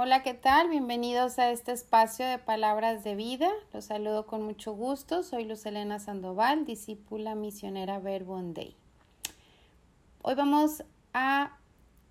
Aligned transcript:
Hola, 0.00 0.22
¿qué 0.22 0.32
tal? 0.32 0.68
Bienvenidos 0.68 1.40
a 1.40 1.50
este 1.50 1.72
espacio 1.72 2.24
de 2.24 2.38
palabras 2.38 3.02
de 3.02 3.16
vida. 3.16 3.50
Los 3.72 3.86
saludo 3.86 4.26
con 4.26 4.44
mucho 4.44 4.72
gusto. 4.72 5.24
Soy 5.24 5.44
Luz 5.44 5.66
Elena 5.66 5.98
Sandoval, 5.98 6.64
discípula 6.64 7.34
misionera 7.34 7.98
Verbo 7.98 8.40
Day. 8.40 8.76
Hoy 10.22 10.36
vamos 10.36 10.84
a 11.14 11.58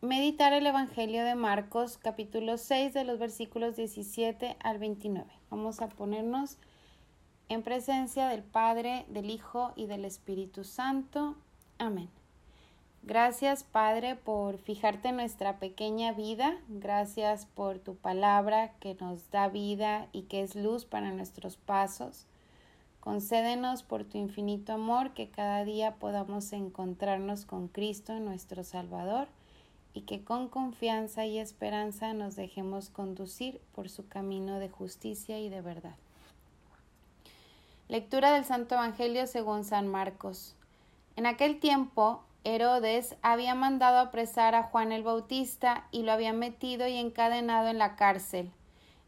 meditar 0.01 0.51
el 0.51 0.67
Evangelio 0.67 1.23
de 1.23 1.35
Marcos, 1.35 1.97
capítulo 1.97 2.57
6, 2.57 2.93
de 2.93 3.05
los 3.05 3.19
versículos 3.19 3.77
17 3.77 4.57
al 4.59 4.79
29. 4.79 5.25
Vamos 5.49 5.79
a 5.79 5.87
ponernos 5.87 6.57
en 7.47 7.63
presencia 7.63 8.27
del 8.27 8.43
Padre, 8.43 9.05
del 9.07 9.29
Hijo 9.29 9.71
y 9.77 9.85
del 9.85 10.03
Espíritu 10.03 10.65
Santo. 10.65 11.37
Amén. 11.77 12.09
Gracias, 13.07 13.63
Padre, 13.63 14.17
por 14.17 14.57
fijarte 14.57 15.07
en 15.07 15.15
nuestra 15.15 15.59
pequeña 15.59 16.11
vida. 16.11 16.57
Gracias 16.67 17.45
por 17.45 17.79
tu 17.79 17.95
palabra 17.95 18.73
que 18.81 18.95
nos 18.95 19.31
da 19.31 19.47
vida 19.47 20.09
y 20.11 20.23
que 20.23 20.41
es 20.41 20.57
luz 20.57 20.83
para 20.83 21.11
nuestros 21.11 21.55
pasos. 21.55 22.25
Concédenos 22.99 23.81
por 23.81 24.03
tu 24.03 24.17
infinito 24.17 24.73
amor 24.73 25.13
que 25.13 25.29
cada 25.29 25.63
día 25.63 25.95
podamos 25.95 26.51
encontrarnos 26.51 27.45
con 27.45 27.69
Cristo, 27.69 28.19
nuestro 28.19 28.65
Salvador, 28.65 29.29
y 29.93 30.01
que 30.01 30.25
con 30.25 30.49
confianza 30.49 31.25
y 31.25 31.39
esperanza 31.39 32.13
nos 32.13 32.35
dejemos 32.35 32.89
conducir 32.89 33.61
por 33.73 33.87
su 33.87 34.09
camino 34.09 34.59
de 34.59 34.67
justicia 34.67 35.39
y 35.39 35.47
de 35.47 35.61
verdad. 35.61 35.95
Lectura 37.87 38.33
del 38.33 38.43
Santo 38.43 38.75
Evangelio 38.75 39.27
según 39.27 39.63
San 39.63 39.87
Marcos. 39.87 40.55
En 41.15 41.25
aquel 41.25 41.61
tiempo 41.61 42.21
Herodes 42.49 43.17
había 43.23 43.55
mandado 43.55 43.97
apresar 43.97 44.55
a 44.55 44.63
Juan 44.63 44.93
el 44.93 45.03
Bautista 45.03 45.85
y 45.91 46.03
lo 46.03 46.13
había 46.13 46.31
metido 46.31 46.87
y 46.87 46.95
encadenado 46.95 47.67
en 47.67 47.77
la 47.77 47.97
cárcel. 47.97 48.53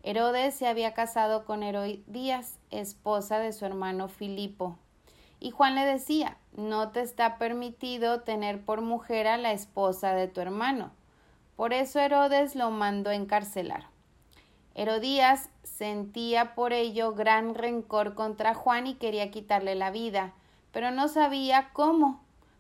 Herodes 0.03 0.55
se 0.55 0.67
había 0.67 0.93
casado 0.93 1.45
con 1.45 1.63
Herodías, 1.63 2.59
esposa 2.69 3.39
de 3.39 3.53
su 3.53 3.66
hermano 3.66 4.09
Filipo. 4.09 4.77
Y 5.39 5.52
Juan 5.52 5.75
le 5.75 5.86
decía, 5.86 6.36
no 6.52 6.89
te 6.89 6.99
está 6.99 7.38
permitido 7.38 8.23
tener 8.23 8.59
por 8.66 8.81
mujer 8.81 9.25
a 9.25 9.38
la 9.38 9.53
esposa 9.53 10.14
de 10.14 10.27
tu 10.27 10.42
hermano. 10.42 10.92
Por 11.55 11.71
eso 11.71 12.02
Herodes 12.02 12.58
lo 12.58 12.71
mandó 12.71 13.09
encarcelar. 13.09 13.86
Herodías 14.75 15.47
sentía 15.64 16.55
por 16.55 16.73
ello 16.73 17.14
gran 17.14 17.55
rencor 17.55 18.16
contra 18.16 18.53
Juan 18.53 18.86
y 18.86 18.95
quería 18.95 19.31
quitarle 19.31 19.75
la 19.75 19.92
vida, 19.92 20.33
pero 20.73 20.92
no 20.92 21.08
sabía 21.08 21.69
cómo 21.71 22.19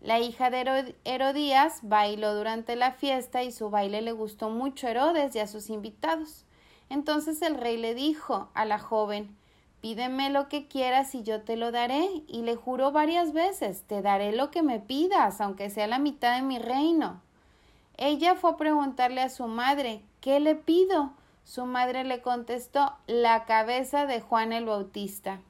La 0.00 0.18
hija 0.18 0.50
de 0.50 0.94
Herodías 1.04 1.80
bailó 1.82 2.34
durante 2.34 2.76
la 2.76 2.92
fiesta 2.92 3.42
y 3.42 3.52
su 3.52 3.70
baile 3.70 4.02
le 4.02 4.12
gustó 4.12 4.50
mucho 4.50 4.86
a 4.86 4.90
Herodes 4.90 5.34
y 5.34 5.38
a 5.38 5.46
sus 5.46 5.70
invitados. 5.70 6.44
Entonces 6.90 7.40
el 7.42 7.56
rey 7.56 7.76
le 7.76 7.94
dijo 7.94 8.50
a 8.54 8.64
la 8.64 8.78
joven 8.78 9.36
Pídeme 9.80 10.30
lo 10.30 10.48
que 10.48 10.66
quieras 10.66 11.14
y 11.14 11.22
yo 11.22 11.42
te 11.42 11.56
lo 11.56 11.70
daré. 11.70 12.08
Y 12.26 12.40
le 12.42 12.56
juró 12.56 12.90
varias 12.90 13.34
veces 13.34 13.82
Te 13.82 14.00
daré 14.00 14.32
lo 14.32 14.50
que 14.50 14.62
me 14.62 14.80
pidas, 14.80 15.40
aunque 15.42 15.68
sea 15.68 15.86
la 15.86 15.98
mitad 15.98 16.36
de 16.36 16.42
mi 16.42 16.58
reino. 16.58 17.20
Ella 17.96 18.34
fue 18.34 18.52
a 18.52 18.56
preguntarle 18.56 19.20
a 19.20 19.28
su 19.28 19.46
madre 19.46 20.02
¿Qué 20.20 20.40
le 20.40 20.54
pido? 20.54 21.12
Su 21.44 21.66
madre 21.66 22.04
le 22.04 22.22
contestó 22.22 22.94
La 23.06 23.44
cabeza 23.44 24.06
de 24.06 24.22
Juan 24.22 24.54
el 24.54 24.64
Bautista. 24.64 25.40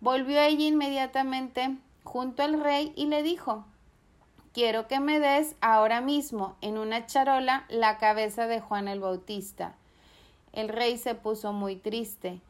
Volvió 0.00 0.40
ella 0.40 0.64
inmediatamente 0.64 1.76
junto 2.04 2.42
al 2.42 2.62
rey 2.62 2.92
y 2.96 3.06
le 3.06 3.22
dijo 3.22 3.64
Quiero 4.52 4.88
que 4.88 4.98
me 4.98 5.20
des 5.20 5.54
ahora 5.60 6.00
mismo 6.00 6.56
en 6.60 6.76
una 6.76 7.06
charola 7.06 7.64
la 7.68 7.98
cabeza 7.98 8.48
de 8.48 8.60
Juan 8.60 8.88
el 8.88 8.98
Bautista. 8.98 9.76
El 10.52 10.68
rey 10.68 10.98
se 10.98 11.14
puso 11.14 11.52
muy 11.52 11.76
triste, 11.76 12.40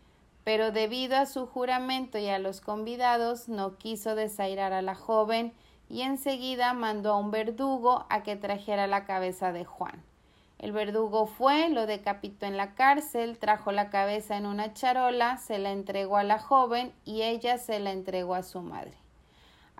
pero 0.42 0.72
debido 0.72 1.18
a 1.18 1.26
su 1.26 1.46
juramento 1.46 2.16
y 2.16 2.28
a 2.28 2.38
los 2.38 2.62
convidados 2.62 3.48
no 3.48 3.76
quiso 3.76 4.14
desairar 4.14 4.72
a 4.72 4.80
la 4.80 4.94
joven 4.94 5.52
y 5.90 6.00
enseguida 6.00 6.72
mandó 6.72 7.12
a 7.12 7.18
un 7.18 7.30
verdugo 7.30 8.06
a 8.08 8.22
que 8.22 8.36
trajera 8.36 8.86
la 8.86 9.04
cabeza 9.04 9.52
de 9.52 9.66
Juan. 9.66 10.02
El 10.58 10.72
verdugo 10.72 11.26
fue, 11.26 11.68
lo 11.68 11.86
decapitó 11.86 12.46
en 12.46 12.56
la 12.56 12.74
cárcel, 12.74 13.38
trajo 13.38 13.72
la 13.72 13.90
cabeza 13.90 14.36
en 14.36 14.46
una 14.46 14.72
charola, 14.72 15.36
se 15.36 15.58
la 15.58 15.70
entregó 15.70 16.16
a 16.16 16.24
la 16.24 16.38
joven 16.38 16.92
y 17.04 17.22
ella 17.22 17.58
se 17.58 17.80
la 17.80 17.92
entregó 17.92 18.34
a 18.34 18.42
su 18.42 18.60
madre. 18.60 18.96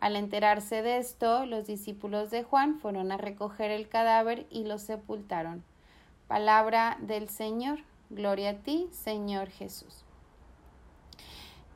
Al 0.00 0.16
enterarse 0.16 0.80
de 0.82 0.96
esto, 0.96 1.44
los 1.44 1.66
discípulos 1.66 2.30
de 2.30 2.42
Juan 2.42 2.78
fueron 2.78 3.12
a 3.12 3.18
recoger 3.18 3.70
el 3.70 3.88
cadáver 3.88 4.46
y 4.50 4.64
lo 4.64 4.78
sepultaron. 4.78 5.62
Palabra 6.26 6.96
del 7.00 7.28
Señor. 7.28 7.80
Gloria 8.08 8.50
a 8.50 8.54
ti, 8.54 8.88
Señor 8.92 9.50
Jesús. 9.50 10.04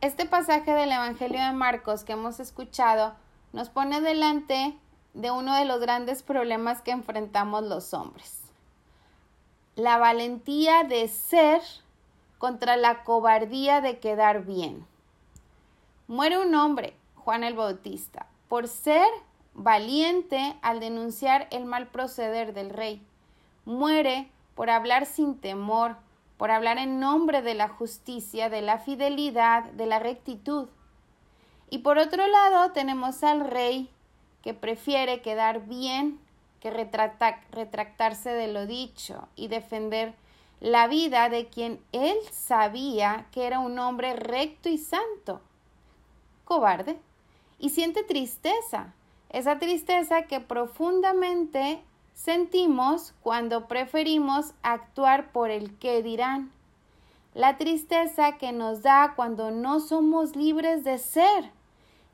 Este 0.00 0.26
pasaje 0.26 0.72
del 0.72 0.90
Evangelio 0.90 1.40
de 1.40 1.52
Marcos 1.52 2.04
que 2.04 2.12
hemos 2.12 2.40
escuchado 2.40 3.14
nos 3.52 3.68
pone 3.68 4.00
delante 4.00 4.76
de 5.12 5.30
uno 5.30 5.54
de 5.54 5.64
los 5.64 5.80
grandes 5.80 6.22
problemas 6.22 6.82
que 6.82 6.91
enfrentamos 6.91 7.62
los 7.64 7.94
hombres. 7.94 8.41
La 9.76 9.98
valentía 9.98 10.84
de 10.84 11.08
ser 11.08 11.60
contra 12.38 12.76
la 12.76 13.04
cobardía 13.04 13.80
de 13.80 13.98
quedar 13.98 14.44
bien. 14.44 14.86
Muere 16.08 16.38
un 16.38 16.54
hombre, 16.54 16.96
Juan 17.24 17.42
el 17.42 17.54
Bautista, 17.54 18.26
por 18.48 18.68
ser 18.68 19.08
valiente 19.54 20.56
al 20.60 20.78
denunciar 20.78 21.48
el 21.50 21.64
mal 21.64 21.86
proceder 21.86 22.52
del 22.52 22.68
rey. 22.68 23.02
Muere 23.64 24.30
por 24.54 24.68
hablar 24.68 25.06
sin 25.06 25.38
temor, 25.38 25.96
por 26.36 26.50
hablar 26.50 26.76
en 26.76 27.00
nombre 27.00 27.40
de 27.40 27.54
la 27.54 27.68
justicia, 27.68 28.50
de 28.50 28.60
la 28.60 28.78
fidelidad, 28.78 29.64
de 29.64 29.86
la 29.86 30.00
rectitud. 30.00 30.68
Y 31.70 31.78
por 31.78 31.96
otro 31.96 32.26
lado 32.26 32.72
tenemos 32.72 33.24
al 33.24 33.41
rey 33.41 33.88
que 34.42 34.52
prefiere 34.52 35.22
quedar 35.22 35.64
bien 35.66 36.20
que 36.60 36.70
retractarse 36.70 38.30
de 38.30 38.52
lo 38.52 38.66
dicho 38.66 39.28
y 39.34 39.48
defender 39.48 40.14
la 40.60 40.88
vida 40.88 41.30
de 41.30 41.46
quien 41.46 41.82
él 41.92 42.18
sabía 42.32 43.26
que 43.32 43.46
era 43.46 43.60
un 43.60 43.78
hombre 43.78 44.14
recto 44.14 44.68
y 44.68 44.76
santo. 44.76 45.41
Cobarde 46.44 46.98
y 47.59 47.70
siente 47.70 48.03
tristeza, 48.03 48.94
esa 49.31 49.59
tristeza 49.59 50.22
que 50.22 50.41
profundamente 50.41 51.82
sentimos 52.15 53.15
cuando 53.22 53.66
preferimos 53.66 54.54
actuar 54.62 55.32
por 55.32 55.50
el 55.50 55.76
que 55.78 56.03
dirán, 56.03 56.53
la 57.34 57.56
tristeza 57.56 58.38
que 58.38 58.53
nos 58.53 58.82
da 58.82 59.15
cuando 59.16 59.50
no 59.50 59.81
somos 59.81 60.37
libres 60.37 60.84
de 60.84 60.98
ser 60.98 61.50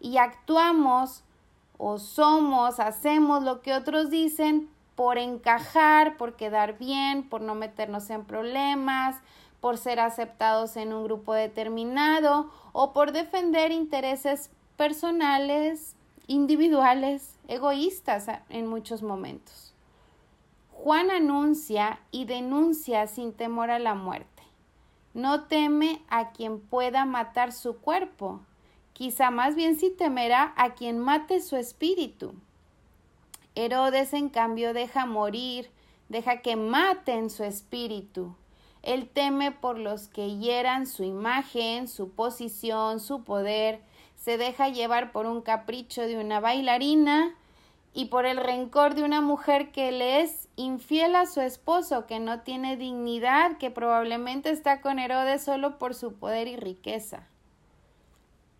y 0.00 0.16
actuamos 0.16 1.24
o 1.76 1.98
somos, 1.98 2.80
hacemos 2.80 3.42
lo 3.42 3.60
que 3.60 3.74
otros 3.74 4.08
dicen 4.08 4.70
por 4.94 5.18
encajar, 5.18 6.16
por 6.16 6.36
quedar 6.36 6.78
bien, 6.78 7.28
por 7.28 7.42
no 7.42 7.54
meternos 7.54 8.08
en 8.10 8.24
problemas, 8.24 9.16
por 9.60 9.76
ser 9.76 10.00
aceptados 10.00 10.76
en 10.76 10.92
un 10.92 11.04
grupo 11.04 11.34
determinado 11.34 12.50
o 12.72 12.92
por 12.92 13.12
defender 13.12 13.72
intereses 13.72 14.50
personales, 14.80 15.94
individuales, 16.26 17.38
egoístas 17.48 18.28
en 18.48 18.66
muchos 18.66 19.02
momentos. 19.02 19.74
Juan 20.72 21.10
anuncia 21.10 22.00
y 22.10 22.24
denuncia 22.24 23.06
sin 23.06 23.34
temor 23.34 23.70
a 23.70 23.78
la 23.78 23.94
muerte. 23.94 24.42
No 25.12 25.44
teme 25.44 26.00
a 26.08 26.30
quien 26.30 26.60
pueda 26.60 27.04
matar 27.04 27.52
su 27.52 27.76
cuerpo, 27.76 28.40
quizá 28.94 29.30
más 29.30 29.54
bien 29.54 29.76
sí 29.78 29.90
temerá 29.90 30.54
a 30.56 30.72
quien 30.72 30.98
mate 30.98 31.42
su 31.42 31.56
espíritu. 31.56 32.32
Herodes, 33.54 34.14
en 34.14 34.30
cambio, 34.30 34.72
deja 34.72 35.04
morir, 35.04 35.70
deja 36.08 36.40
que 36.40 36.56
maten 36.56 37.28
su 37.28 37.44
espíritu. 37.44 38.34
Él 38.80 39.10
teme 39.10 39.52
por 39.52 39.78
los 39.78 40.08
que 40.08 40.38
hieran 40.38 40.86
su 40.86 41.04
imagen, 41.04 41.86
su 41.86 42.12
posición, 42.12 42.98
su 42.98 43.24
poder, 43.24 43.82
se 44.20 44.36
deja 44.36 44.68
llevar 44.68 45.12
por 45.12 45.24
un 45.24 45.40
capricho 45.40 46.02
de 46.02 46.20
una 46.20 46.40
bailarina 46.40 47.34
y 47.94 48.06
por 48.06 48.26
el 48.26 48.36
rencor 48.36 48.94
de 48.94 49.02
una 49.02 49.22
mujer 49.22 49.72
que 49.72 49.90
le 49.92 50.20
es 50.20 50.48
infiel 50.56 51.16
a 51.16 51.24
su 51.24 51.40
esposo, 51.40 52.06
que 52.06 52.20
no 52.20 52.40
tiene 52.40 52.76
dignidad, 52.76 53.56
que 53.56 53.70
probablemente 53.70 54.50
está 54.50 54.82
con 54.82 54.98
Herodes 54.98 55.42
solo 55.42 55.78
por 55.78 55.94
su 55.94 56.12
poder 56.12 56.48
y 56.48 56.56
riqueza. 56.56 57.26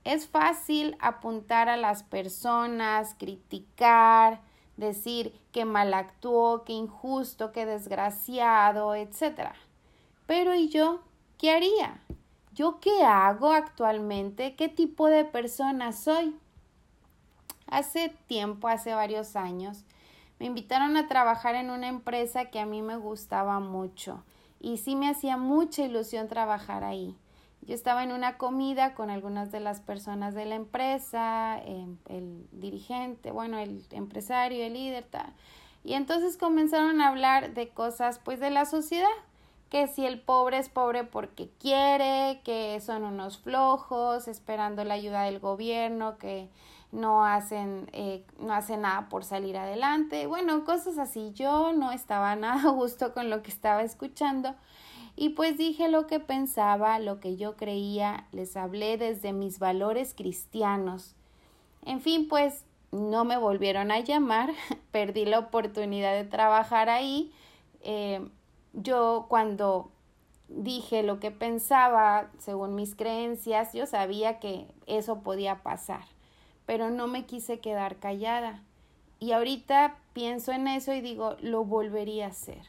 Es 0.05 0.27
fácil 0.27 0.97
apuntar 0.99 1.69
a 1.69 1.77
las 1.77 2.05
personas, 2.05 3.15
criticar, 3.19 4.41
decir 4.79 5.39
que 5.53 5.67
mal 5.67 5.93
actuó, 5.93 6.65
que 6.65 6.73
injusto, 6.73 7.53
que 7.53 7.67
desgraciado, 7.67 8.95
etc. 8.95 9.51
Pero 10.25 10.55
¿y 10.55 10.71
yo? 10.71 11.03
¿Qué 11.37 11.51
haría? 11.51 12.01
¿Yo 12.61 12.79
qué 12.79 13.05
hago 13.05 13.53
actualmente? 13.53 14.55
¿Qué 14.55 14.69
tipo 14.69 15.07
de 15.07 15.25
persona 15.25 15.93
soy? 15.93 16.37
Hace 17.67 18.11
tiempo, 18.27 18.69
hace 18.69 18.93
varios 18.93 19.35
años, 19.35 19.87
me 20.39 20.45
invitaron 20.45 20.99
a 20.99 21.09
trabajar 21.09 21.55
en 21.55 21.71
una 21.71 21.89
empresa 21.89 22.51
que 22.51 22.61
a 22.61 22.67
mí 22.67 22.83
me 22.83 22.97
gustaba 22.97 23.61
mucho 23.61 24.23
y 24.61 24.77
sí 24.77 24.95
me 24.95 25.09
hacía 25.09 25.39
mucha 25.39 25.85
ilusión 25.85 26.29
trabajar 26.29 26.85
ahí. 26.85 27.17
Yo 27.63 27.75
estaba 27.75 28.05
en 28.05 28.13
una 28.13 28.37
comida 28.37 28.93
con 28.93 29.09
algunas 29.09 29.51
de 29.51 29.61
las 29.61 29.81
personas 29.81 30.35
de 30.35 30.45
la 30.45 30.57
empresa, 30.57 31.63
em, 31.65 31.97
el 32.11 32.47
dirigente, 32.53 33.31
bueno, 33.31 33.57
el 33.59 33.87
empresario, 33.91 34.67
el 34.67 34.75
líder, 34.75 35.05
tal. 35.05 35.33
Y 35.83 35.95
entonces 35.95 36.37
comenzaron 36.37 37.01
a 37.01 37.09
hablar 37.09 37.55
de 37.55 37.71
cosas 37.71 38.19
pues 38.19 38.39
de 38.39 38.51
la 38.51 38.67
sociedad, 38.67 39.09
que 39.71 39.87
si 39.87 40.05
el 40.05 40.21
pobre 40.21 40.59
es 40.59 40.69
pobre 40.69 41.05
porque 41.05 41.49
quiere, 41.61 42.41
que 42.45 42.81
son 42.81 43.05
unos 43.05 43.39
flojos, 43.39 44.27
esperando 44.29 44.85
la 44.85 44.95
ayuda 44.95 45.23
del 45.23 45.39
gobierno, 45.39 46.19
que 46.19 46.51
no 46.91 47.25
hacen, 47.25 47.89
eh, 47.93 48.25
no 48.41 48.53
hacen 48.53 48.81
nada 48.81 49.09
por 49.09 49.25
salir 49.25 49.57
adelante, 49.57 50.27
bueno, 50.27 50.65
cosas 50.65 50.99
así. 50.99 51.33
Yo 51.35 51.73
no 51.73 51.93
estaba 51.93 52.35
nada 52.37 52.69
a 52.69 52.73
gusto 52.73 53.15
con 53.15 53.31
lo 53.31 53.43
que 53.43 53.51
estaba 53.51 53.83
escuchando 53.83 54.57
y 55.17 55.31
pues 55.31 55.57
dije 55.57 55.89
lo 55.89 56.07
que 56.07 56.19
pensaba, 56.19 56.99
lo 56.99 57.21
que 57.21 57.37
yo 57.37 57.57
creía, 57.57 58.27
les 58.33 58.57
hablé 58.57 58.97
desde 58.97 59.33
mis 59.33 59.59
valores 59.59 60.15
cristianos. 60.15 61.15
En 61.85 62.01
fin, 62.01 62.29
pues 62.29 62.65
no 62.91 63.25
me 63.25 63.37
volvieron 63.37 63.93
a 63.93 64.01
llamar, 64.01 64.51
perdí 64.91 65.27
la 65.27 65.39
oportunidad 65.39 66.15
de 66.15 66.25
trabajar 66.25 66.89
ahí. 66.89 67.33
Eh, 67.83 68.29
yo 68.73 69.27
cuando 69.29 69.91
dije 70.49 71.03
lo 71.03 71.21
que 71.21 71.31
pensaba 71.31 72.31
según 72.39 72.75
mis 72.75 72.95
creencias, 72.95 73.73
yo 73.73 73.87
sabía 73.87 74.41
que 74.41 74.67
eso 74.87 75.21
podía 75.21 75.63
pasar 75.63 76.03
pero 76.71 76.89
no 76.89 77.09
me 77.09 77.27
quise 77.27 77.59
quedar 77.59 77.97
callada. 77.97 78.63
Y 79.19 79.33
ahorita 79.33 79.97
pienso 80.13 80.53
en 80.53 80.69
eso 80.69 80.93
y 80.93 81.01
digo, 81.01 81.35
lo 81.41 81.65
volvería 81.65 82.27
a 82.27 82.29
hacer. 82.29 82.63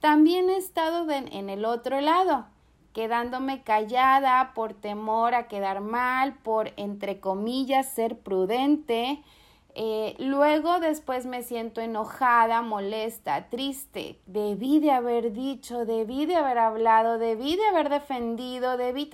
También 0.00 0.50
he 0.50 0.58
estado 0.58 1.10
en 1.10 1.48
el 1.48 1.64
otro 1.64 2.02
lado, 2.02 2.44
quedándome 2.92 3.62
callada 3.62 4.52
por 4.54 4.74
temor 4.74 5.34
a 5.34 5.48
quedar 5.48 5.80
mal, 5.80 6.34
por, 6.40 6.74
entre 6.76 7.18
comillas, 7.18 7.88
ser 7.88 8.18
prudente. 8.18 9.22
Eh, 9.78 10.16
luego 10.18 10.80
después 10.80 11.26
me 11.26 11.42
siento 11.42 11.82
enojada, 11.82 12.62
molesta, 12.62 13.50
triste. 13.50 14.18
Debí 14.24 14.80
de 14.80 14.90
haber 14.90 15.34
dicho, 15.34 15.84
debí 15.84 16.24
de 16.24 16.36
haber 16.36 16.56
hablado, 16.56 17.18
debí 17.18 17.56
de 17.56 17.66
haber 17.66 17.90
defendido, 17.90 18.78
debí... 18.78 19.10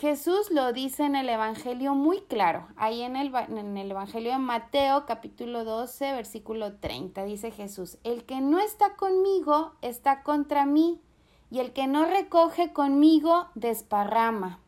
Jesús 0.00 0.50
lo 0.50 0.72
dice 0.72 1.04
en 1.04 1.14
el 1.14 1.28
Evangelio 1.28 1.94
muy 1.94 2.22
claro, 2.22 2.66
ahí 2.76 3.02
en 3.02 3.14
el, 3.14 3.32
en 3.32 3.76
el, 3.76 3.92
Evangelio 3.92 4.32
de 4.32 4.38
Mateo 4.38 5.06
capítulo 5.06 5.64
12 5.64 6.12
versículo 6.12 6.72
30 6.78 7.22
dice 7.24 7.52
Jesús, 7.52 7.98
el 8.02 8.24
que 8.24 8.40
no 8.40 8.58
está 8.58 8.96
conmigo 8.96 9.74
está 9.80 10.24
contra 10.24 10.66
mí 10.66 11.00
y 11.52 11.60
el 11.60 11.72
que 11.72 11.86
no 11.86 12.06
recoge 12.06 12.72
conmigo 12.72 13.46
desparrama. 13.54 14.58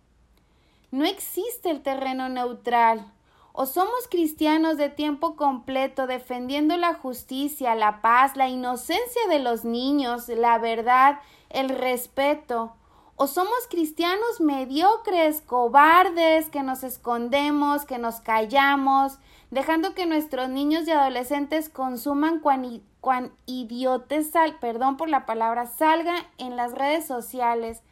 No 0.93 1.05
existe 1.05 1.71
el 1.71 1.83
terreno 1.83 2.29
neutral. 2.29 3.11
O 3.57 3.67
somos 3.67 4.09
cristianos 4.11 4.79
de 4.79 4.89
tiempo 4.89 5.37
completo 5.37 6.09
defendiendo 6.09 6.77
la 6.77 6.95
justicia, 6.95 7.77
la 7.77 8.03
paz, 8.03 8.37
la 8.37 8.49
inocencia 8.49 9.29
de 9.29 9.39
los 9.39 9.65
niños, 9.65 10.29
la 10.29 10.59
verdad, 10.59 11.21
el 11.51 11.69
respeto, 11.69 12.75
o 13.15 13.29
somos 13.29 13.69
cristianos 13.71 14.41
mediocres, 14.41 15.41
cobardes, 15.41 16.51
que 16.51 16.65
nos 16.65 16.83
escondemos, 16.83 17.85
que 17.85 17.99
nos 17.99 18.21
callamos, 18.21 19.19
dejando 19.53 19.95
que 19.95 20.07
nuestros 20.07 20.49
niños 20.49 20.89
y 20.89 20.91
adolescentes 20.91 21.69
consuman 21.69 22.41
cuan, 22.41 22.83
cuan 23.01 23.31
idiotes, 23.47 24.33
perdón 24.61 24.97
por 24.97 25.09
la 25.09 25.27
palabra, 25.27 25.67
salga 25.67 26.17
en 26.39 26.57
las 26.57 26.73
redes 26.73 27.07
sociales, 27.07 27.85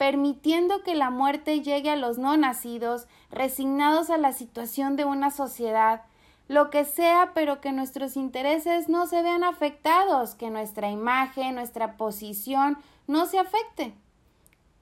permitiendo 0.00 0.82
que 0.82 0.94
la 0.94 1.10
muerte 1.10 1.60
llegue 1.60 1.90
a 1.90 1.96
los 1.96 2.16
no 2.16 2.34
nacidos, 2.38 3.06
resignados 3.30 4.08
a 4.08 4.16
la 4.16 4.32
situación 4.32 4.96
de 4.96 5.04
una 5.04 5.30
sociedad, 5.30 6.04
lo 6.48 6.70
que 6.70 6.86
sea, 6.86 7.32
pero 7.34 7.60
que 7.60 7.70
nuestros 7.70 8.16
intereses 8.16 8.88
no 8.88 9.06
se 9.06 9.20
vean 9.20 9.44
afectados, 9.44 10.34
que 10.34 10.48
nuestra 10.48 10.90
imagen, 10.90 11.56
nuestra 11.56 11.98
posición 11.98 12.78
no 13.08 13.26
se 13.26 13.40
afecte 13.40 13.92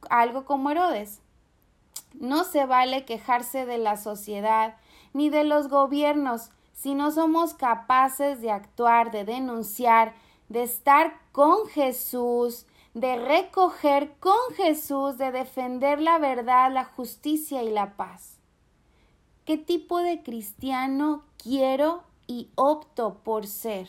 algo 0.08 0.44
como 0.44 0.70
Herodes. 0.70 1.20
No 2.14 2.44
se 2.44 2.64
vale 2.64 3.04
quejarse 3.04 3.66
de 3.66 3.78
la 3.78 3.96
sociedad 3.96 4.76
ni 5.14 5.30
de 5.30 5.42
los 5.42 5.66
gobiernos 5.66 6.50
si 6.74 6.94
no 6.94 7.10
somos 7.10 7.54
capaces 7.54 8.40
de 8.40 8.52
actuar, 8.52 9.10
de 9.10 9.24
denunciar, 9.24 10.14
de 10.48 10.62
estar 10.62 11.12
con 11.32 11.66
Jesús, 11.66 12.66
de 12.94 13.16
recoger 13.16 14.16
con 14.18 14.38
Jesús, 14.56 15.18
de 15.18 15.30
defender 15.30 16.00
la 16.00 16.18
verdad, 16.18 16.72
la 16.72 16.84
justicia 16.84 17.62
y 17.62 17.70
la 17.70 17.96
paz. 17.96 18.38
¿Qué 19.44 19.56
tipo 19.56 19.98
de 19.98 20.22
cristiano 20.22 21.24
quiero 21.36 22.02
y 22.26 22.50
opto 22.54 23.20
por 23.24 23.46
ser? 23.46 23.88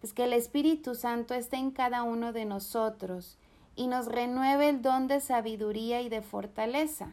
Pues 0.00 0.12
que 0.12 0.24
el 0.24 0.32
Espíritu 0.32 0.94
Santo 0.94 1.34
esté 1.34 1.56
en 1.56 1.70
cada 1.70 2.02
uno 2.02 2.32
de 2.32 2.44
nosotros 2.44 3.38
y 3.76 3.86
nos 3.86 4.06
renueve 4.06 4.68
el 4.68 4.82
don 4.82 5.06
de 5.06 5.20
sabiduría 5.20 6.00
y 6.00 6.08
de 6.08 6.22
fortaleza, 6.22 7.12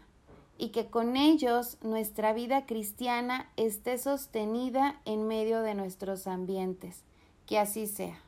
y 0.57 0.69
que 0.69 0.89
con 0.89 1.15
ellos 1.15 1.77
nuestra 1.81 2.33
vida 2.33 2.65
cristiana 2.65 3.51
esté 3.57 3.97
sostenida 3.97 4.99
en 5.05 5.27
medio 5.27 5.61
de 5.61 5.75
nuestros 5.75 6.25
ambientes. 6.25 7.03
Que 7.45 7.59
así 7.59 7.87
sea. 7.87 8.19